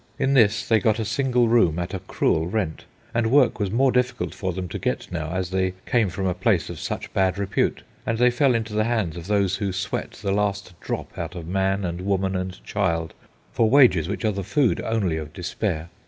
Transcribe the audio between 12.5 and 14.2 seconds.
child, for wages